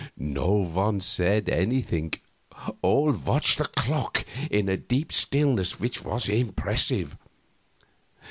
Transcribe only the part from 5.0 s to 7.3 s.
stillness which was impressive.